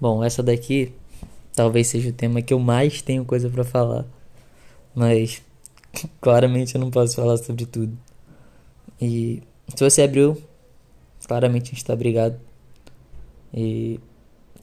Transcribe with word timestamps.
Bom, 0.00 0.22
essa 0.22 0.42
daqui 0.42 0.92
talvez 1.54 1.86
seja 1.86 2.10
o 2.10 2.12
tema 2.12 2.42
que 2.42 2.52
eu 2.52 2.58
mais 2.58 3.00
tenho 3.00 3.24
coisa 3.24 3.48
para 3.48 3.64
falar, 3.64 4.04
mas 4.94 5.42
claramente 6.20 6.74
eu 6.74 6.80
não 6.80 6.90
posso 6.90 7.16
falar 7.16 7.38
sobre 7.38 7.64
tudo. 7.64 7.96
E 9.00 9.42
se 9.74 9.82
você 9.82 10.02
abriu, 10.02 10.40
claramente 11.26 11.70
a 11.70 11.74
gente 11.74 11.84
tá 11.84 11.96
brigado. 11.96 12.38
E 13.54 13.98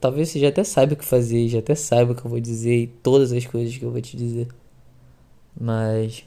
talvez 0.00 0.28
você 0.28 0.38
já 0.38 0.48
até 0.48 0.62
saiba 0.62 0.94
o 0.94 0.96
que 0.96 1.04
fazer, 1.04 1.48
já 1.48 1.58
até 1.58 1.74
saiba 1.74 2.12
o 2.12 2.14
que 2.14 2.24
eu 2.24 2.30
vou 2.30 2.40
dizer 2.40 2.76
e 2.76 2.86
todas 2.86 3.32
as 3.32 3.44
coisas 3.44 3.76
que 3.76 3.84
eu 3.84 3.90
vou 3.90 4.00
te 4.00 4.16
dizer. 4.16 4.48
Mas 5.60 6.24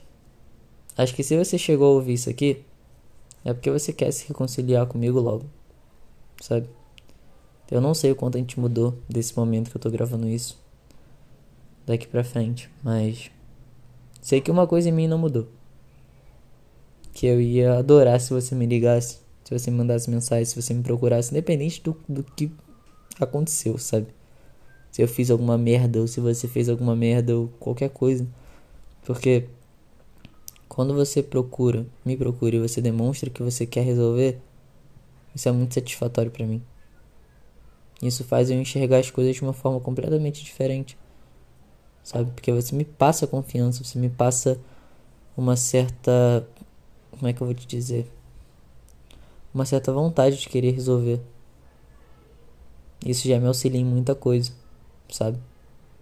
acho 0.97 1.15
que 1.15 1.23
se 1.23 1.37
você 1.37 1.57
chegou 1.57 1.87
a 1.87 1.95
ouvir 1.95 2.13
isso 2.13 2.29
aqui, 2.29 2.61
é 3.45 3.53
porque 3.53 3.71
você 3.71 3.93
quer 3.93 4.11
se 4.11 4.27
reconciliar 4.27 4.85
comigo 4.87 5.19
logo, 5.19 5.45
sabe? 6.41 6.67
Eu 7.69 7.81
não 7.81 7.93
sei 7.93 8.11
o 8.11 8.15
quanto 8.15 8.37
a 8.37 8.39
gente 8.39 8.59
mudou 8.59 8.97
desse 9.09 9.35
momento 9.35 9.69
que 9.69 9.75
eu 9.75 9.81
tô 9.81 9.89
gravando 9.89 10.27
isso 10.27 10.57
daqui 11.85 12.07
pra 12.07 12.23
frente, 12.23 12.69
mas 12.83 13.29
sei 14.21 14.39
que 14.39 14.51
uma 14.51 14.65
coisa 14.65 14.89
em 14.89 14.91
mim 14.91 15.07
não 15.07 15.17
mudou. 15.17 15.47
Que 17.13 17.25
eu 17.25 17.41
ia 17.41 17.79
adorar 17.79 18.19
se 18.21 18.33
você 18.33 18.55
me 18.55 18.65
ligasse, 18.65 19.19
se 19.43 19.57
você 19.57 19.71
me 19.71 19.77
mandasse 19.77 20.09
mensagem, 20.09 20.45
se 20.45 20.61
você 20.61 20.73
me 20.73 20.83
procurasse, 20.83 21.31
independente 21.31 21.81
do, 21.81 21.97
do 22.07 22.23
que 22.23 22.51
aconteceu, 23.19 23.77
sabe? 23.77 24.07
Se 24.91 25.01
eu 25.01 25.07
fiz 25.07 25.29
alguma 25.29 25.57
merda 25.57 25.99
ou 25.99 26.07
se 26.07 26.19
você 26.19 26.47
fez 26.47 26.69
alguma 26.69 26.95
merda 26.95 27.37
ou 27.37 27.47
qualquer 27.59 27.89
coisa. 27.89 28.27
Porque 29.05 29.47
quando 30.69 30.93
você 30.93 31.23
procura, 31.23 31.85
me 32.05 32.15
procura 32.15 32.55
e 32.55 32.59
você 32.59 32.81
demonstra 32.81 33.29
que 33.29 33.41
você 33.41 33.65
quer 33.65 33.83
resolver, 33.83 34.39
isso 35.33 35.49
é 35.49 35.51
muito 35.51 35.73
satisfatório 35.73 36.31
para 36.31 36.45
mim. 36.45 36.61
Isso 38.01 38.23
faz 38.23 38.49
eu 38.49 38.59
enxergar 38.59 38.99
as 38.99 39.09
coisas 39.09 39.35
de 39.35 39.41
uma 39.41 39.53
forma 39.53 39.79
completamente 39.79 40.43
diferente. 40.43 40.97
Sabe? 42.03 42.31
Porque 42.31 42.51
você 42.51 42.75
me 42.75 42.85
passa 42.85 43.27
confiança, 43.27 43.83
você 43.83 43.97
me 43.97 44.09
passa 44.09 44.59
uma 45.35 45.55
certa. 45.55 46.47
Como 47.11 47.27
é 47.27 47.33
que 47.33 47.41
eu 47.41 47.47
vou 47.47 47.55
te 47.55 47.65
dizer? 47.65 48.09
Uma 49.53 49.65
certa 49.65 49.91
vontade 49.91 50.37
de 50.37 50.47
querer 50.47 50.71
resolver. 50.71 51.19
Isso 53.05 53.27
já 53.27 53.39
me 53.39 53.47
auxilia 53.47 53.79
em 53.79 53.85
muita 53.85 54.15
coisa, 54.15 54.51
sabe? 55.09 55.37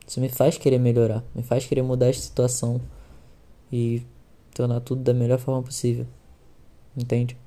Isso 0.08 0.20
me 0.22 0.30
faz 0.30 0.58
querer 0.58 0.78
melhorar, 0.78 1.24
me 1.34 1.44
faz 1.44 1.66
querer 1.66 1.82
mudar 1.82 2.08
essa 2.08 2.22
situação 2.22 2.80
e 3.72 4.04
tornar 4.54 4.80
tudo 4.80 5.02
da 5.02 5.14
melhor 5.14 5.40
forma 5.40 5.62
possível. 5.64 6.06
Entende? 6.96 7.38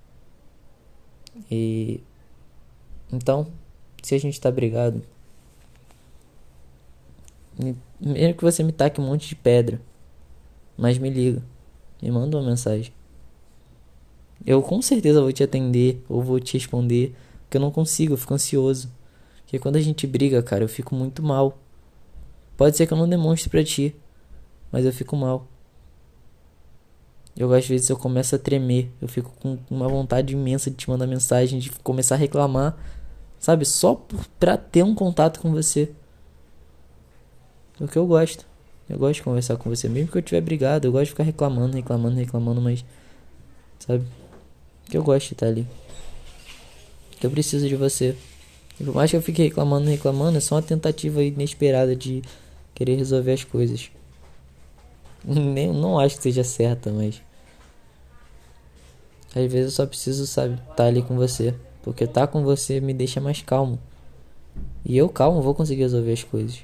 E 1.50 2.02
então, 3.12 3.46
se 4.02 4.14
a 4.14 4.18
gente 4.18 4.41
tá 4.41 4.50
brigado, 4.50 5.02
mesmo 8.00 8.34
que 8.34 8.44
você 8.44 8.62
me 8.62 8.72
taque 8.72 9.00
um 9.00 9.06
monte 9.06 9.28
de 9.28 9.34
pedra, 9.34 9.80
mas 10.77 10.98
me 10.98 11.10
liga, 11.10 11.42
me 12.00 12.10
manda 12.10 12.36
uma 12.36 12.48
mensagem. 12.48 12.92
Eu 14.46 14.62
com 14.62 14.80
certeza 14.80 15.20
vou 15.20 15.32
te 15.32 15.42
atender 15.42 16.02
ou 16.08 16.22
vou 16.22 16.38
te 16.38 16.55
responder, 16.55 17.14
porque 17.42 17.56
eu 17.56 17.60
não 17.60 17.70
consigo, 17.70 18.14
eu 18.14 18.16
fico 18.16 18.34
ansioso. 18.34 18.90
Porque 19.42 19.58
quando 19.58 19.77
a 19.77 19.80
gente 19.80 20.06
briga, 20.06 20.42
cara, 20.42 20.62
eu 20.62 20.68
fico 20.68 20.94
muito 20.94 21.22
mal. 21.22 21.58
Pode 22.56 22.77
ser 22.77 22.86
que 22.86 22.92
eu 22.92 22.98
não 22.98 23.08
demonstre 23.08 23.50
pra 23.50 23.64
ti, 23.64 23.96
mas 24.70 24.84
eu 24.84 24.92
fico 24.92 25.16
mal. 25.16 25.46
Eu 27.36 27.52
às 27.52 27.66
vezes 27.66 27.88
eu 27.88 27.96
começo 27.96 28.34
a 28.34 28.38
tremer, 28.38 28.90
eu 29.00 29.08
fico 29.08 29.33
com 29.40 29.58
uma 29.70 29.88
vontade 29.88 30.33
imensa 30.33 30.70
de 30.70 30.77
te 30.77 30.90
mandar 30.90 31.06
mensagem, 31.06 31.58
de 31.58 31.70
começar 31.70 32.16
a 32.16 32.18
reclamar 32.18 32.77
Sabe? 33.39 33.64
Só 33.64 33.94
por, 33.94 34.27
pra 34.39 34.56
ter 34.56 34.83
um 34.83 34.94
contato 34.94 35.41
com 35.41 35.50
você. 35.50 35.91
É 37.80 37.84
o 37.84 37.89
que 37.89 37.97
eu 37.97 38.06
gosto. 38.06 38.45
Eu 38.89 38.98
gosto 38.98 39.17
de 39.17 39.22
conversar 39.22 39.56
com 39.56 39.69
você. 39.69 39.89
Mesmo 39.89 40.11
que 40.11 40.19
eu 40.19 40.22
tiver 40.22 40.41
brigado, 40.41 40.86
eu 40.86 40.92
gosto 40.92 41.05
de 41.05 41.11
ficar 41.11 41.25
reclamando, 41.25 41.77
reclamando, 41.77 42.17
reclamando, 42.17 42.61
mas. 42.61 42.85
Sabe? 43.79 44.05
Que 44.89 44.96
eu 44.96 45.02
gosto 45.02 45.29
de 45.29 45.35
estar 45.35 45.46
ali. 45.46 45.67
Que 47.20 47.27
eu 47.27 47.30
preciso 47.30 47.68
de 47.68 47.77
você. 47.77 48.17
E 48.80 48.85
por 48.85 48.95
mais 48.95 49.11
que 49.11 49.17
eu 49.17 49.23
fique 49.23 49.42
reclamando, 49.42 49.89
reclamando, 49.89 50.39
é 50.39 50.41
só 50.41 50.55
uma 50.55 50.62
tentativa 50.62 51.23
inesperada 51.23 51.95
de 51.95 52.23
querer 52.74 52.96
resolver 52.96 53.33
as 53.33 53.45
coisas. 53.45 53.91
Nem, 55.24 55.73
não 55.73 55.98
acho 55.98 56.17
que 56.17 56.23
seja 56.23 56.45
certa, 56.45 56.91
mas. 56.91 57.20
Às 59.35 59.52
vezes 59.52 59.64
eu 59.67 59.70
só 59.70 59.86
preciso, 59.86 60.27
sabe, 60.27 60.55
estar 60.55 60.74
tá 60.74 60.85
ali 60.86 61.02
com 61.02 61.14
você. 61.14 61.55
Porque 61.88 62.04
estar 62.04 62.26
tá 62.26 62.26
com 62.26 62.44
você 62.44 62.80
me 62.80 62.92
deixa 62.92 63.18
mais 63.18 63.40
calmo. 63.40 63.78
E 64.84 64.96
eu 64.96 65.08
calmo 65.08 65.40
vou 65.40 65.54
conseguir 65.54 65.82
resolver 65.82 66.12
as 66.12 66.22
coisas. 66.22 66.62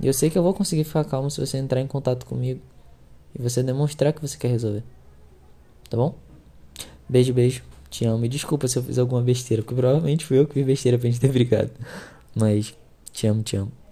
E 0.00 0.06
eu 0.06 0.14
sei 0.14 0.30
que 0.30 0.38
eu 0.38 0.42
vou 0.42 0.54
conseguir 0.54 0.84
ficar 0.84 1.04
calmo 1.04 1.30
se 1.30 1.38
você 1.38 1.58
entrar 1.58 1.80
em 1.80 1.86
contato 1.86 2.24
comigo. 2.24 2.60
E 3.38 3.42
você 3.42 3.62
demonstrar 3.62 4.14
que 4.14 4.22
você 4.22 4.38
quer 4.38 4.48
resolver. 4.48 4.82
Tá 5.90 5.96
bom? 5.96 6.14
Beijo, 7.06 7.34
beijo. 7.34 7.62
Te 7.90 8.06
amo. 8.06 8.24
E 8.24 8.28
desculpa 8.28 8.66
se 8.66 8.78
eu 8.78 8.82
fiz 8.82 8.98
alguma 8.98 9.20
besteira. 9.20 9.62
Porque 9.62 9.74
provavelmente 9.74 10.24
fui 10.24 10.38
eu 10.38 10.46
que 10.46 10.54
fiz 10.54 10.64
besteira 10.64 10.98
pra 10.98 11.10
gente 11.10 11.20
ter 11.20 11.30
brigado. 11.30 11.70
Mas 12.34 12.74
te 13.12 13.26
amo, 13.26 13.42
te 13.42 13.56
amo. 13.56 13.72